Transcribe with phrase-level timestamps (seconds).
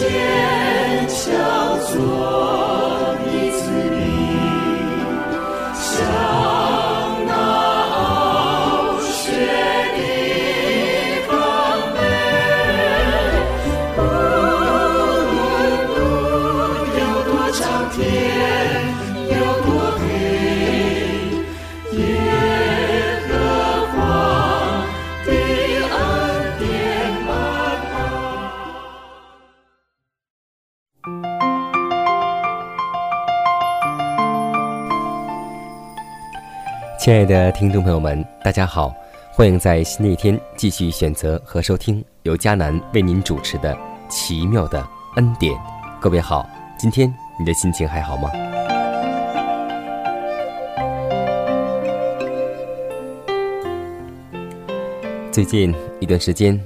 [0.00, 2.39] 坚强做。
[37.10, 38.94] 亲爱的听众朋友们，大家好，
[39.32, 43.74] 欢迎在新的一天继续选择和收听由迦南为您主持的
[44.08, 45.52] 《奇妙的恩典》。
[46.00, 48.30] 各位好，今天你的心情还好吗？
[55.32, 56.62] 最近一段时间，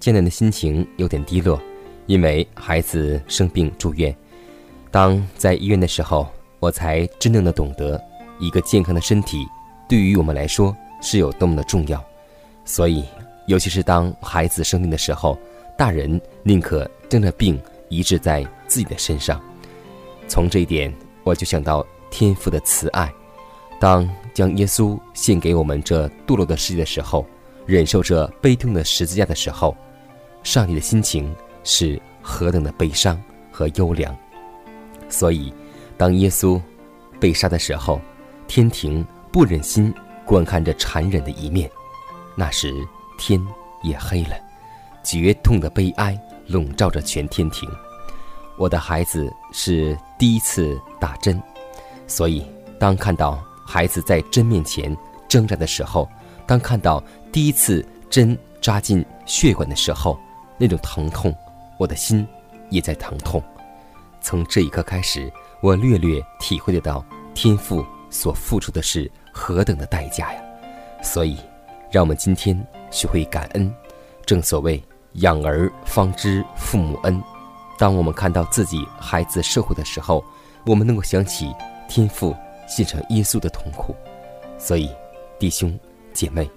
[0.00, 1.62] 艰难的心情有点低落，
[2.06, 4.12] 因为孩子生病住院。
[4.90, 6.26] 当在医院的时候，
[6.58, 8.02] 我才真正的懂得。
[8.42, 9.46] 一个健康的身体，
[9.90, 12.00] 对于我们来说是有多么的重要。
[12.64, 13.04] 所以，
[13.46, 15.36] 尤其是当孩子生病的时候，
[15.76, 19.42] 大人宁可将这病移植在自己的身上。
[20.28, 20.94] 从这一点，
[21.24, 23.12] 我就想到天父的慈爱。
[23.80, 27.26] 当将耶稣献给我们这堕落的世界的时候，
[27.66, 29.76] 忍受着悲痛的十字架的时候，
[30.44, 31.34] 上帝的心情
[31.64, 33.20] 是何等的悲伤
[33.50, 34.16] 和优良。
[35.08, 35.52] 所以，
[35.96, 36.60] 当耶稣
[37.18, 38.00] 被杀的时候，
[38.46, 41.70] 天庭不忍心观看着残忍的一面，
[42.34, 42.74] 那时
[43.16, 43.40] 天
[43.82, 44.36] 也黑了，
[45.04, 46.18] 绝痛的悲哀
[46.48, 47.68] 笼罩着全天庭。
[48.58, 51.40] 我的孩子是第一次打针，
[52.08, 52.44] 所以
[52.78, 54.96] 当看到孩子在针面前
[55.28, 56.08] 挣扎的时候，
[56.44, 60.18] 当看到第一次针扎进血管的时候，
[60.58, 61.32] 那种疼痛，
[61.78, 62.26] 我的心
[62.68, 63.40] 也在疼痛。
[64.20, 67.86] 从这一刻开始，我略略体会得到天赋。
[68.12, 70.42] 所付出的是何等的代价呀！
[71.02, 71.38] 所以，
[71.90, 72.60] 让我们今天
[72.90, 73.72] 学会感恩。
[74.26, 74.82] 正所谓
[75.22, 77.22] “养儿方知父母恩”。
[77.78, 80.24] 当我们看到自己孩子受苦的时候，
[80.66, 81.54] 我们能够想起
[81.88, 82.36] 天父
[82.68, 83.94] 献上耶稣的痛苦。
[84.58, 84.90] 所以，
[85.38, 85.78] 弟兄
[86.12, 86.48] 姐妹，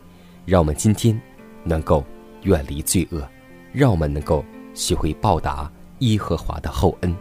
[0.45, 1.19] 让我们今天
[1.63, 2.03] 能够
[2.41, 3.27] 远离罪恶，
[3.71, 7.15] 让我们能够学会报答耶和华的厚恩。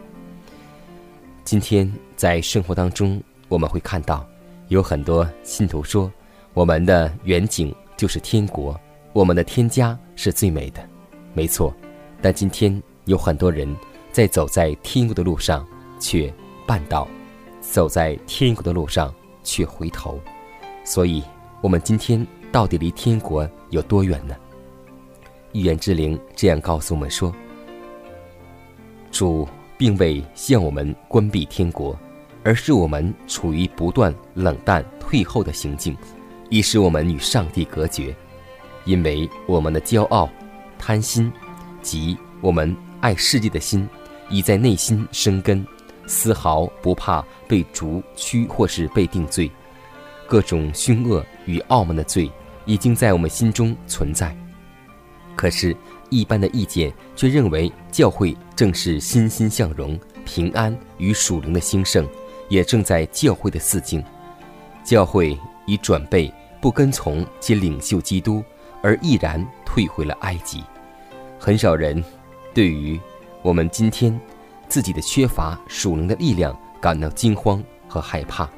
[1.43, 3.21] 今天在生活当中。
[3.49, 4.25] 我们会看到，
[4.73, 6.11] 有很多信徒说，
[6.55, 8.75] 我们的远景就是天国，
[9.13, 10.83] 我们的天家是最美的，
[11.35, 11.71] 没错。
[12.23, 13.71] 但今天有很多人
[14.11, 15.63] 在走在天国的路上，
[15.99, 16.33] 却
[16.67, 17.07] 绊倒；
[17.61, 19.13] 走在天国的路上，
[19.43, 20.19] 却回头。
[20.83, 21.23] 所以，
[21.61, 24.35] 我们今天到底离天国有多远呢？
[25.51, 27.31] 预言之灵这样告诉我们说：
[29.11, 29.47] 主
[29.77, 31.95] 并未向我们关闭天国。
[32.43, 35.95] 而是我们处于不断冷淡退后的行径，
[36.49, 38.15] 以使我们与上帝隔绝，
[38.85, 40.29] 因为我们的骄傲、
[40.77, 41.31] 贪心
[41.81, 43.87] 及我们爱世界的心
[44.29, 45.65] 已在内心生根，
[46.05, 49.49] 丝毫不怕被逐驱或是被定罪。
[50.27, 52.29] 各种凶恶与傲慢的罪
[52.65, 54.35] 已经在我们心中存在。
[55.35, 55.75] 可是，
[56.09, 62.07] 一般的意见却认为，教会正是欣欣向荣、平安与属灵的兴盛。
[62.49, 64.03] 也正在教会的四境，
[64.83, 66.31] 教会已转背
[66.61, 68.43] 不跟从其领袖基督，
[68.81, 70.63] 而毅然退回了埃及。
[71.39, 72.03] 很少人
[72.53, 72.99] 对于
[73.41, 74.17] 我们今天
[74.69, 78.49] 自己的缺乏属灵的力量感到惊慌和害怕，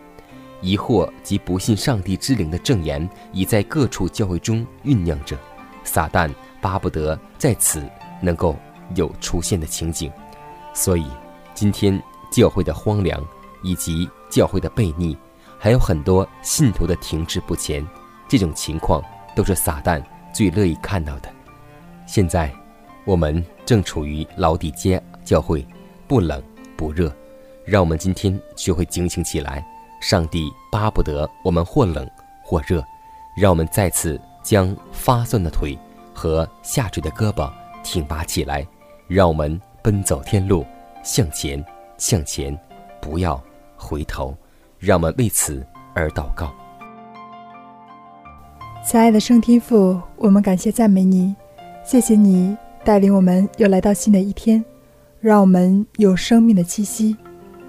[0.62, 5.38] 疑惑及不信上帝之灵的证言已在各处教会中酝酿着。
[5.84, 6.30] 撒旦
[6.62, 7.84] 巴不得在此
[8.22, 8.56] 能够
[8.96, 10.12] 有出现的情景，
[10.74, 11.06] 所以
[11.54, 12.02] 今天
[12.32, 13.24] 教会的荒凉。
[13.66, 15.18] 以及教会的悖逆，
[15.58, 17.86] 还有很多信徒的停滞不前，
[18.28, 19.04] 这种情况
[19.36, 20.02] 都是撒旦
[20.32, 21.30] 最乐意看到的。
[22.06, 22.54] 现在，
[23.06, 25.66] 我们正处于老底街教会，
[26.08, 26.42] 不冷
[26.78, 27.12] 不热，
[27.66, 29.66] 让我们今天学会警醒起来。
[30.00, 32.08] 上帝巴不得我们或冷
[32.44, 32.86] 或热，
[33.36, 35.76] 让我们再次将发酸的腿
[36.14, 37.52] 和下垂的胳膊
[37.84, 38.64] 挺拔起来，
[39.08, 40.64] 让我们奔走天路，
[41.04, 41.64] 向前，
[41.98, 42.56] 向前，
[43.02, 43.42] 不要
[43.86, 44.36] 回头。
[44.78, 46.54] 让我们为此而祷告。
[48.84, 51.34] 亲爱的圣天父，我们感谢赞美你，
[51.84, 54.64] 谢谢你带领我们又来到新的一天，
[55.20, 57.18] 让我们有生命的气息。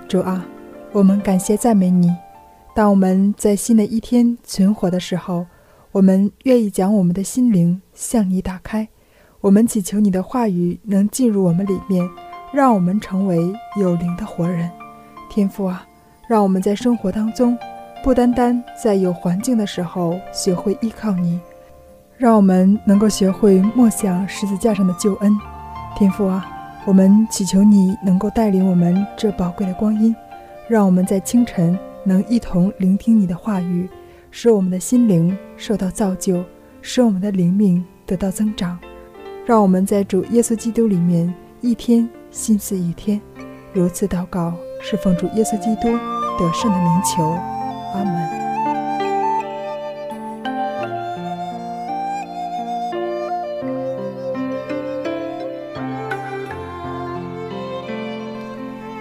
[0.07, 0.45] 主啊，
[0.93, 2.15] 我们感谢赞美你。
[2.75, 5.47] 当我们在新的一天存活的时候，
[5.93, 8.87] 我们愿意将我们的心灵向你打开。
[9.41, 12.07] 我们祈求你的话语能进入我们里面，
[12.53, 14.71] 让我们成为有灵的活人。
[15.31, 15.87] 天父啊，
[16.29, 17.57] 让我们在生活当中。
[18.05, 21.41] 不单单在有环境的时候学会依靠你，
[22.17, 25.37] 让我们能够学会默想十字架上的救恩。
[25.97, 26.47] 天父啊，
[26.85, 30.15] 我们祈求你能够带领我们这宝贵的光阴，
[30.69, 33.89] 让我们在清晨能一同聆听你的话语，
[34.31, 36.45] 使我们的心灵受到造就，
[36.83, 38.79] 使我们的灵命得到增长。
[39.45, 43.21] 让我们在主耶稣基督里面一天心思一天，
[43.73, 45.89] 如此祷告，是奉主耶稣基督
[46.39, 47.39] 得胜的名求。
[47.95, 48.47] 阿门。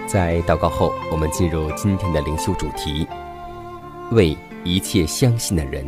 [0.06, 3.06] 在祷告后，我们进入今天的灵修主题：
[4.12, 5.84] 为一切相信的人。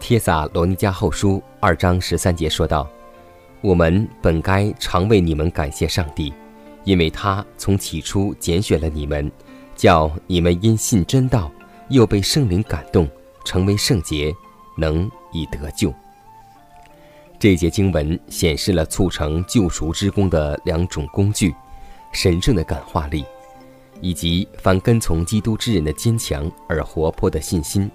[0.00, 2.88] 帖撒罗尼迦后书二章十三节说道
[3.62, 6.32] ：“我们本该常为你们感谢上帝，
[6.82, 9.30] 因为他从起初拣选了你们，
[9.74, 11.50] 叫你们因信真道。”
[11.90, 13.06] 又被圣灵感动，
[13.44, 14.34] 成为圣洁，
[14.74, 15.92] 能以得救。
[17.38, 21.54] 这节经文显示了促成救赎之功的两种工具：
[22.10, 23.22] 神圣的感化力，
[24.00, 27.88] 以及凡跟从基督之人的坚强而活泼的信心。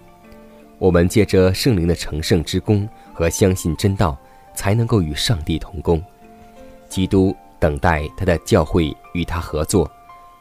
[0.77, 4.15] 我们借着圣灵的成圣之功和相信真道，
[4.53, 5.99] 才能够与上帝同工。
[6.87, 9.89] 基督等待他的教会与他合作。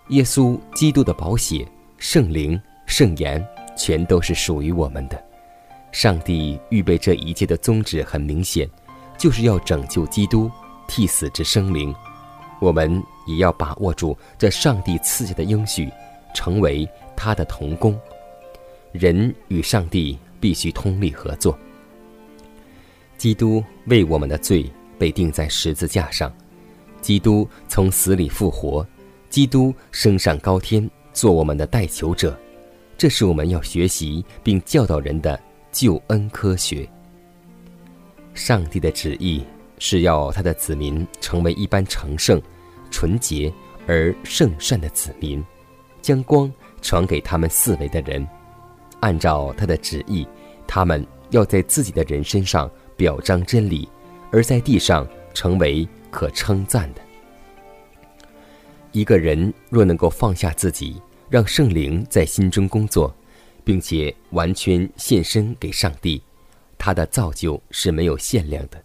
[0.09, 1.67] 耶稣基督的宝血，
[1.99, 2.61] 圣灵。
[2.87, 3.47] 圣言
[3.77, 5.23] 全都是属于我们的。
[5.93, 8.67] 上帝预备这一切的宗旨很明显，
[9.19, 10.51] 就是要拯救基督，
[10.87, 11.95] 替死之生灵。
[12.63, 15.91] 我们也要把握住这上帝赐下的应许，
[16.35, 17.95] 成为他的同工。
[18.91, 21.57] 人与上帝必须通力合作。
[23.19, 24.65] 基督为我们的罪
[24.99, 26.33] 被钉在十字架上，
[27.03, 28.87] 基督从死里复活，
[29.29, 32.39] 基督升上高天，做我们的代求者。
[32.97, 35.39] 这是我们要学习并教导人的
[35.71, 36.89] 救恩科学。
[38.35, 39.45] 上帝的旨意
[39.79, 42.41] 是要他的子民成为一般成圣、
[42.91, 43.53] 纯洁
[43.87, 45.45] 而圣善的子民，
[46.03, 46.53] 将光
[46.83, 48.27] 传给他们四围的人。
[49.01, 50.27] 按照他的旨意，
[50.67, 53.89] 他们要在自己的人身上表彰真理，
[54.33, 57.01] 而在地上成为可称赞的。
[58.93, 61.01] 一个人若能够放下自己。
[61.31, 63.15] 让圣灵在心中工作，
[63.63, 66.23] 并且完全献身给上帝，
[66.79, 68.83] 他的造就是没有限量的。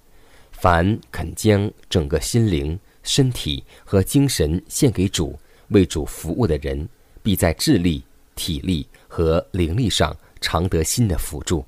[0.51, 5.39] 凡肯将整个心灵、身体和精神献给主、
[5.69, 6.85] 为主服务的人，
[7.21, 8.03] 必在智力、
[8.35, 11.65] 体力和灵力上常得新的辅助。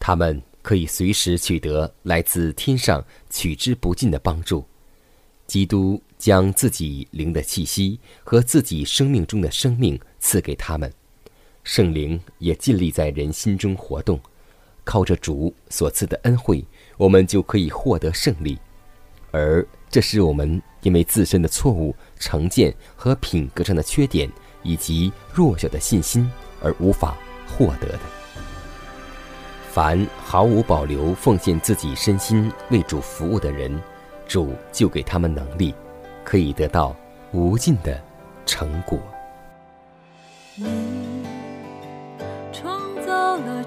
[0.00, 4.64] 他们可以随时取得来自天上取之不尽的帮助。
[5.46, 10.92] 基督将自己灵的气息和自己生命中的生命赐给他们，
[11.62, 14.20] 圣灵也尽力在人心中活动。
[14.84, 16.64] 靠着主所赐的恩惠，
[16.96, 18.56] 我们就可以获得胜利。
[19.32, 24.30] 而这是我们因为自身的错误、成见和品格上的缺点，
[24.62, 26.30] 以及弱小的信心
[26.62, 28.00] 而无法获得的。
[29.72, 33.76] 凡毫无保留奉献自己身心为主服务的人。
[34.26, 35.74] 主就给他们能力，
[36.24, 36.94] 可以得到
[37.32, 38.00] 无尽的
[38.44, 38.98] 成果。
[40.54, 40.66] 你
[42.52, 43.64] 创造了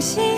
[0.00, 0.37] 星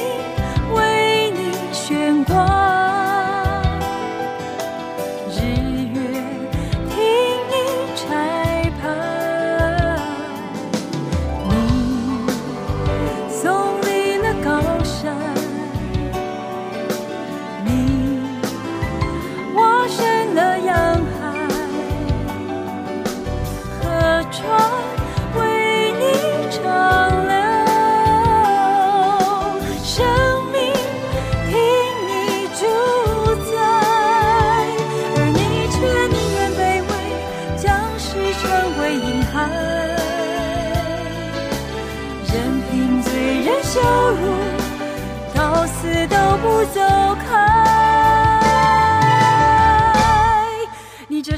[51.20, 51.36] 你这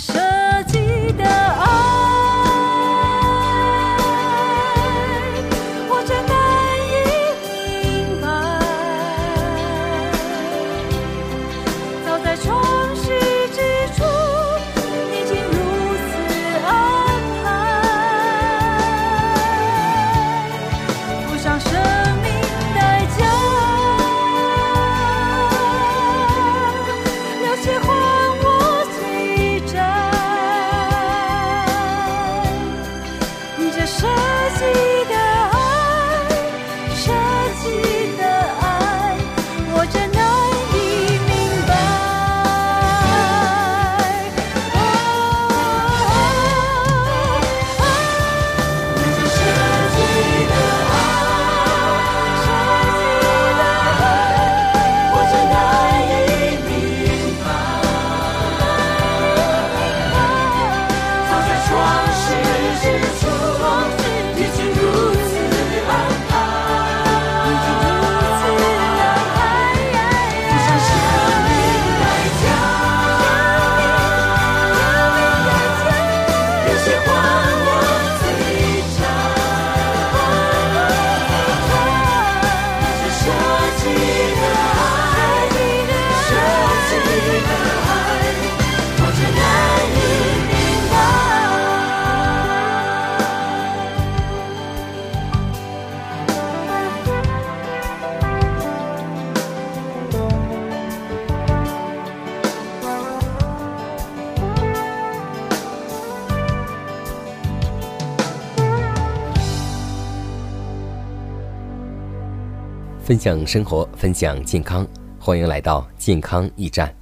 [113.12, 114.88] 分享生活，分享健康，
[115.19, 116.97] 欢迎来到健康驿站。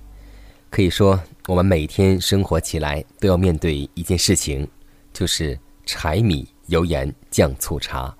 [0.68, 4.66] 可以说，我们每天生活起来都要面对一件事情，
[5.12, 8.12] 就是柴米油盐酱醋茶。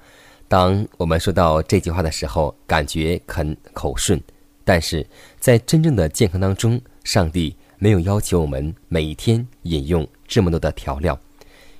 [0.47, 4.23] 当我们说到这句话的时候，感觉很口顺，
[4.65, 5.05] 但是
[5.41, 11.19] 在真正的健康当中，上帝没有要求我们每天饮用这么多的调料，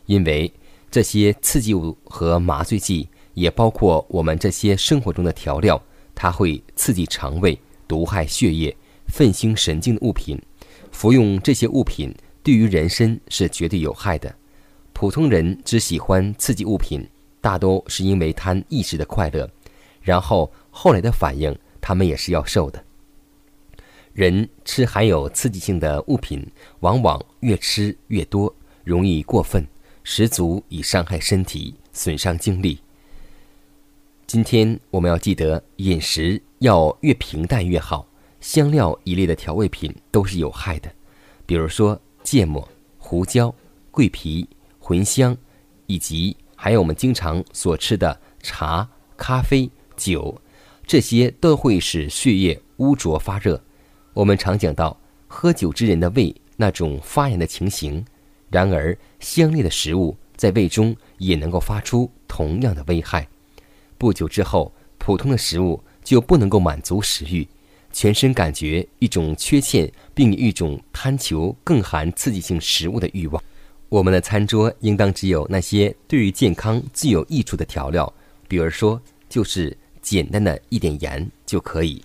[0.07, 0.53] 因为
[0.91, 5.81] 这些刺激物和麻醉剂，也包括我们这些生活中的调料，
[6.23, 7.59] 它会刺激肠胃、
[7.89, 10.39] 毒害血液、愤兴神经的物品。
[10.93, 14.37] 服用这些物品对于人身是绝对有害的。
[14.93, 17.09] 普通人只喜欢刺激物品，
[17.41, 19.51] 大多是因为贪一时的快乐，
[20.03, 22.85] 然后后来的反应，他们也是要受的。
[24.13, 26.47] 人吃含有刺激性的物品，
[26.81, 29.67] 往往越吃越多，容易过分，
[30.05, 32.79] 十足以伤害身体，损伤精力。
[34.33, 38.07] 今天我们要记得，饮食要越平淡越好，
[38.41, 40.89] 香料一类的调味品都是有害的，
[41.45, 43.53] 比如说芥末、胡椒、
[43.91, 44.49] 桂皮、
[44.81, 45.37] 茴香，
[45.87, 50.41] 以及还有我们经常所吃的茶、咖啡、酒，
[50.87, 53.61] 这些都会使血液污浊发热。
[54.15, 54.97] 我们常讲到
[55.27, 58.05] 喝酒之人的胃那种发炎的情形，
[58.49, 63.27] 然而香烈的食物在胃中也能够发出同样的危害。
[64.01, 67.47] 不久之后，普通的食物就不能够满足食欲，
[67.93, 73.45] 全身感觉一种缺陷，并有一种贪求更含刺激性食物的欲望。
[73.91, 78.11] 我们的餐桌应当只有那些对于健康最有益处的调料，
[78.49, 82.03] 比如说就是简单的一点盐就可以，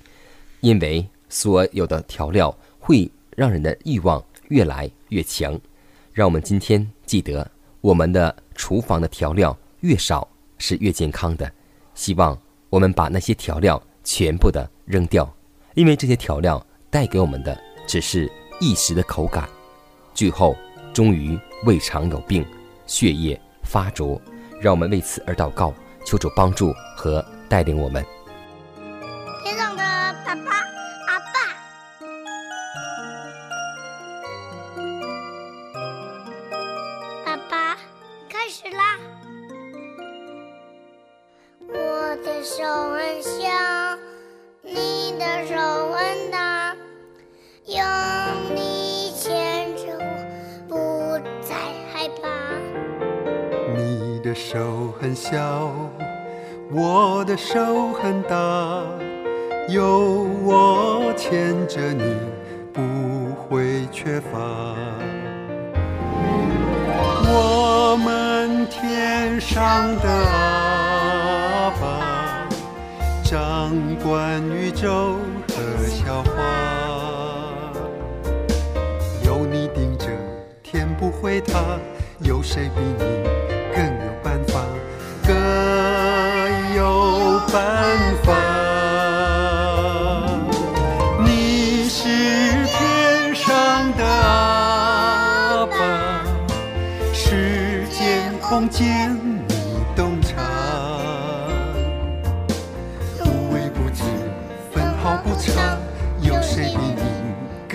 [0.59, 5.57] 因为所有的调料会让人的欲望越来越强。
[6.11, 7.49] 让我们今天记得，
[7.79, 11.49] 我们的厨房的调料越少是越健康的。
[11.95, 12.37] 希望
[12.69, 15.27] 我们把那些调料全部的扔掉，
[15.73, 19.49] 因为这些调料带给我们的只是一时的口感，
[20.13, 20.55] 最后
[20.93, 22.45] 终于胃肠有病，
[22.85, 24.21] 血液发浊。
[24.61, 25.73] 让我们为此而祷告，
[26.05, 28.03] 求主帮助和带领我们。
[29.43, 29.83] 天上的
[30.25, 30.51] 爸爸、
[42.45, 43.49] 手很小，
[44.61, 45.55] 你的手
[45.93, 46.75] 很大，
[47.65, 47.83] 有
[48.53, 50.05] 你牵着我，
[50.69, 51.55] 不再
[51.91, 52.29] 害怕。
[53.75, 55.71] 你的手很小，
[56.71, 58.37] 我的手很大，
[59.67, 62.15] 有我牵着你，
[62.71, 64.37] 不会缺乏。
[67.27, 70.94] 我们天上的阿爸，
[73.35, 73.69] 掌
[74.01, 75.17] 管宇宙
[75.49, 76.31] 和笑话。
[79.25, 80.07] 有你盯着，
[80.63, 81.59] 天不会塌。
[82.21, 83.03] 有谁比你
[83.75, 84.61] 更有办法？
[85.27, 85.35] 更
[86.77, 88.31] 有办法。
[91.25, 92.07] 你是
[92.67, 96.23] 天上的阿爸，
[97.11, 99.14] 时间空间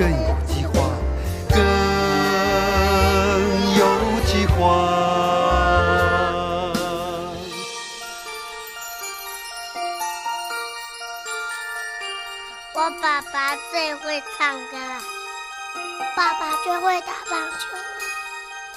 [0.00, 0.16] 更有
[0.48, 0.72] 计划？
[1.50, 1.60] 更
[3.76, 3.84] 有
[4.24, 4.56] 计划。
[12.72, 14.98] 我爸爸最会唱歌了，
[16.16, 17.82] 爸爸最会打棒球了，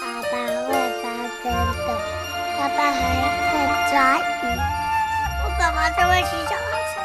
[0.01, 0.31] 爸爸
[0.67, 1.03] 会发
[1.41, 1.87] 真的，
[2.59, 2.99] 爸爸还
[3.47, 3.51] 会
[3.89, 4.21] 抓鱼。
[5.45, 6.99] 我爸爸最会洗小黄车，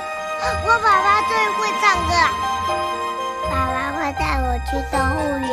[0.66, 2.26] 我爸爸最会唱歌了，
[3.50, 5.50] 爸爸会带我去动物园，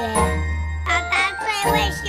[0.85, 2.03] 爸爸最会修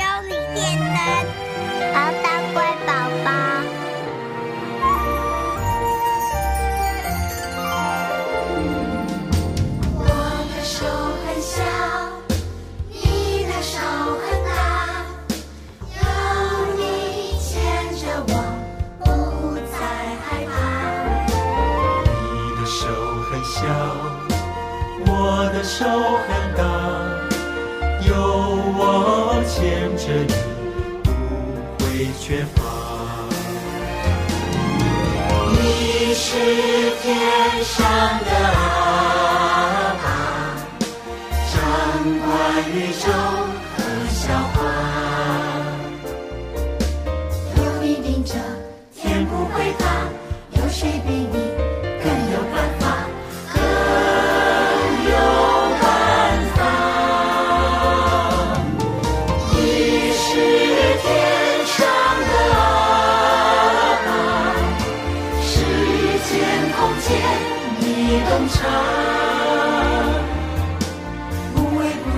[25.78, 26.64] 手很大，
[28.08, 28.10] 有
[28.78, 30.32] 我牵着你，
[31.02, 31.06] 不
[31.84, 31.84] 会
[32.18, 32.56] 缺乏。
[35.52, 36.24] 你是
[37.02, 37.04] 天
[37.62, 37.76] 上
[38.24, 38.56] 的阿
[40.00, 40.04] 爸，
[41.52, 41.54] 掌
[42.24, 42.26] 管
[42.72, 43.04] 宇宙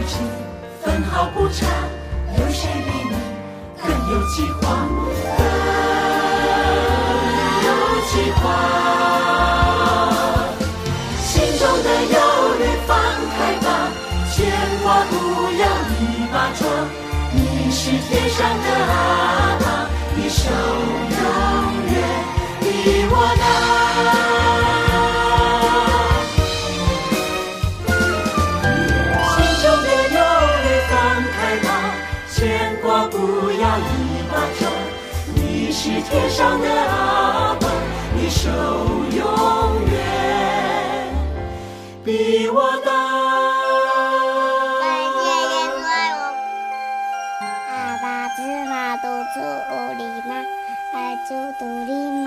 [0.08, 0.14] 无微不至，
[0.82, 1.66] 分毫不差。
[2.38, 3.12] 有谁比你
[3.82, 4.62] 更有计划？
[7.62, 7.68] 更有
[8.06, 8.42] 计划。
[11.22, 12.16] 心中的忧
[12.58, 12.90] 虑放
[13.36, 13.66] 开吧，
[14.32, 14.36] 牵
[14.82, 15.12] 挂不
[15.58, 15.62] 要
[16.00, 16.60] 一把抓。
[17.32, 18.92] 你是天上的阿
[19.60, 19.64] 爸，
[20.16, 20.42] 你手
[36.02, 37.68] 天上的阿爸，
[38.14, 38.48] 你手
[39.16, 39.24] 永
[39.90, 41.14] 远
[42.04, 42.92] 比我大。
[44.80, 46.20] 感谢天主爱我，
[47.70, 48.36] 阿爸芝
[48.68, 50.30] 麻都做我里妈，
[50.94, 50.96] 爱
[51.28, 51.92] 做独立
[52.24, 52.26] 妈。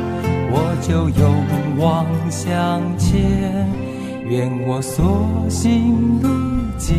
[0.81, 1.45] 就勇
[1.77, 3.67] 往向前。
[4.27, 6.29] 愿我所行路
[6.77, 6.95] 径，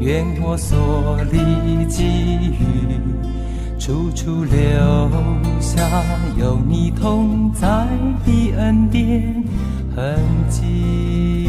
[0.00, 2.98] 愿我所历际遇，
[3.78, 4.54] 处处留
[5.60, 6.02] 下
[6.38, 7.86] 有你同在
[8.24, 9.44] 的恩典
[9.94, 11.48] 痕迹。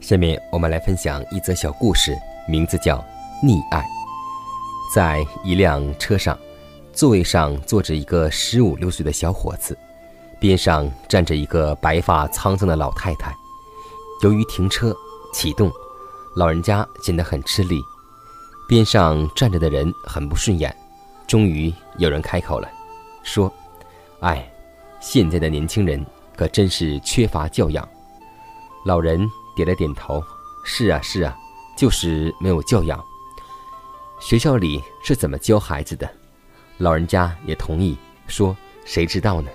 [0.00, 2.16] 下面我们来分享一则小故事，
[2.48, 2.96] 名字叫
[3.44, 3.80] 《溺爱》。
[4.92, 6.38] 在一辆车上，
[6.92, 9.76] 座位上坐着一个十五六岁的小伙子，
[10.40, 13.34] 边上站着一个白发苍苍的老太太。
[14.22, 14.96] 由于停车
[15.32, 15.70] 启动，
[16.34, 17.80] 老人家显得很吃力，
[18.68, 20.74] 边上站着的人很不顺眼。
[21.26, 22.68] 终于有人开口了，
[23.22, 23.52] 说
[24.20, 24.50] ：“哎，
[24.98, 27.86] 现在的年轻人可真是缺乏教养。”
[28.86, 29.20] 老人
[29.54, 30.24] 点了点头
[30.64, 31.36] ：“是啊，是啊，
[31.76, 32.98] 就是没有教养。
[34.20, 36.08] 学校里是怎么教孩子的？”
[36.78, 39.50] 老人家也同意说：“谁知道呢？”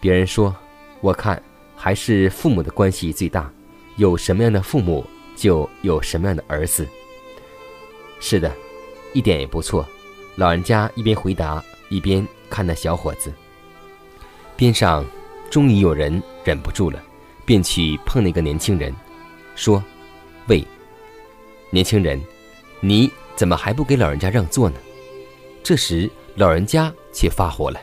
[0.00, 0.54] 别人说
[1.00, 1.42] ：“我看
[1.76, 3.50] 还是父母的关系最大，
[3.96, 6.86] 有什么样的父母，就有什么样的儿子。”
[8.20, 8.54] 是的，
[9.12, 9.86] 一点也不错。
[10.36, 13.32] 老人家一边回答，一边看那小伙子。
[14.56, 15.04] 边上
[15.50, 17.02] 终于有人忍不住了，
[17.44, 18.94] 便去碰那个年轻人，
[19.56, 19.82] 说
[20.48, 20.64] ：“喂，
[21.70, 22.20] 年轻人，
[22.80, 24.76] 你怎么还不给老人家让座呢？”
[25.62, 27.80] 这时老人家却发火了，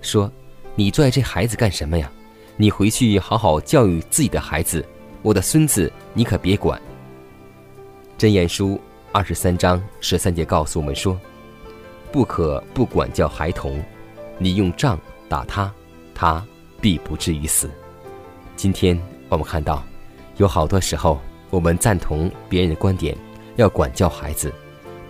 [0.00, 0.30] 说
[0.74, 2.10] ：“你拽这孩子干什么呀？
[2.56, 4.84] 你回去好好教育自己的孩子，
[5.22, 6.80] 我的孙子你可别管。”
[8.16, 8.80] 真言书
[9.12, 11.18] 二十三章十三节告诉我们说
[12.12, 13.82] ：“不可不管教孩童，
[14.38, 15.70] 你用杖打他，
[16.14, 16.42] 他
[16.80, 17.68] 必不至于死。”
[18.56, 19.84] 今天我们看到，
[20.38, 23.14] 有好多时候我们赞同别人的观点，
[23.56, 24.50] 要管教孩子，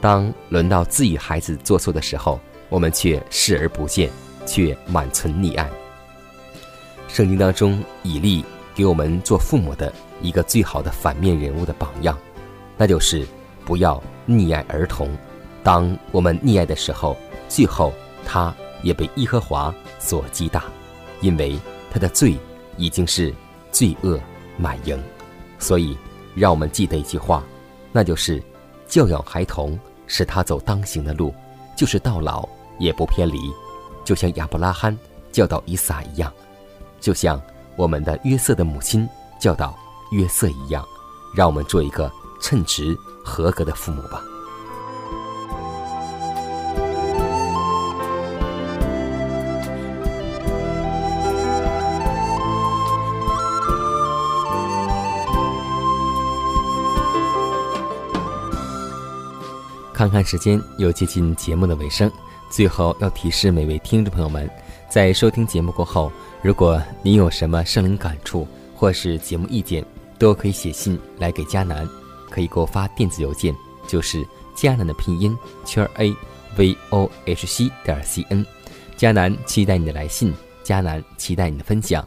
[0.07, 2.39] 当轮到自己孩子做错的时候，
[2.69, 4.09] 我们却视而不见，
[4.47, 5.69] 却满存溺爱。
[7.09, 9.93] 圣经当中，以利给我们做父母的
[10.23, 12.17] 一个最好的反面人物的榜样，
[12.77, 13.27] 那就是
[13.65, 15.11] 不要溺爱儿童。
[15.65, 17.17] 当我们溺爱的时候，
[17.49, 17.93] 最后
[18.25, 20.67] 他也被耶和华所击打，
[21.21, 21.59] 因为
[21.91, 22.37] 他的罪
[22.77, 23.35] 已经是
[23.73, 24.21] 罪恶
[24.57, 24.97] 满盈。
[25.59, 25.99] 所以，
[26.37, 27.43] 让我们记得一句话，
[27.91, 28.41] 那就是
[28.87, 31.35] 教养孩童使他走当行的路，
[31.77, 33.39] 就是到老也不偏离，
[34.05, 34.97] 就像亚伯拉罕
[35.33, 36.33] 教导以撒一样，
[37.01, 37.41] 就像
[37.77, 39.77] 我们的约瑟的母亲教导
[40.13, 40.85] 约瑟一样，
[41.35, 44.23] 让我们做一个称职合格的父母吧。
[60.07, 62.09] 看看时间，又接近节目的尾声。
[62.49, 64.49] 最后要提示每位听众朋友们，
[64.89, 69.85] 在收听节目过后，如果您有什么生灵感触或是节目意见，
[70.17, 71.89] 都可以写信来给迦南，
[72.31, 73.53] 可以给我发电子邮件，
[73.89, 76.15] 就是迦南的拼音圈 a
[76.57, 78.47] v o h c 点 c n。
[78.97, 82.07] 迦南期待你的来信，迦南期待你的分享。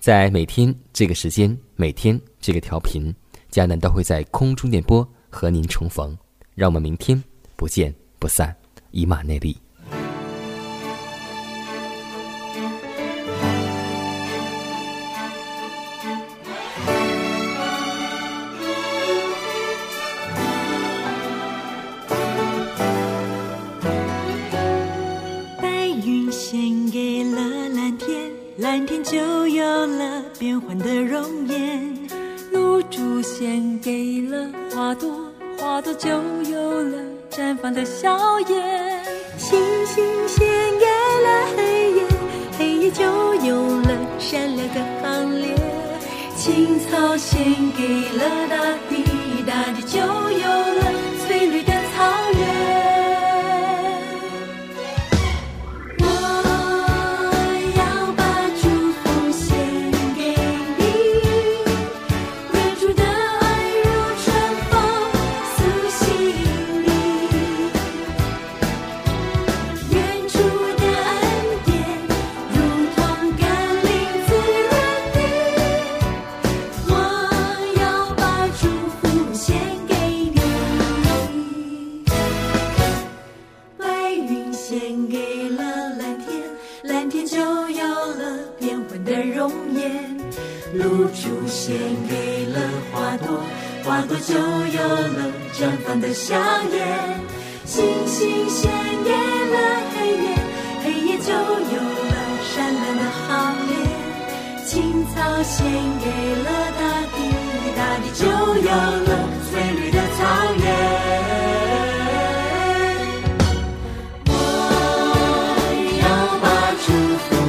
[0.00, 3.14] 在每天这个时间，每天这个调频，
[3.48, 6.18] 迦南都会在空中电波和您重逢。
[6.58, 7.22] 让我们明天
[7.54, 8.52] 不见不散，
[8.90, 9.56] 以马内利。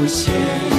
[0.10, 0.79] 谢。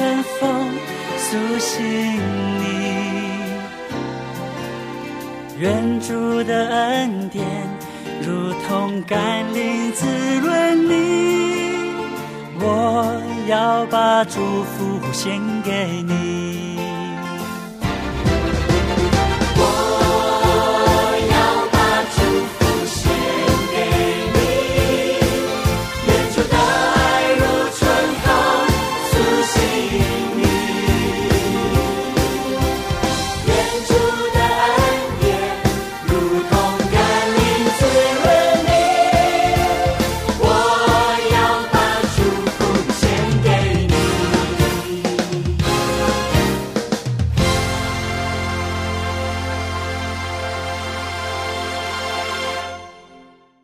[0.00, 0.66] 春风
[1.18, 1.84] 苏醒
[2.58, 2.64] 你，
[5.58, 7.44] 远主的恩典
[8.22, 10.06] 如同甘霖滋
[10.40, 11.92] 润你。
[12.60, 16.79] 我要把祝福献给你。